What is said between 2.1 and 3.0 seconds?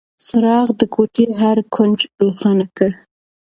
روښانه کړ.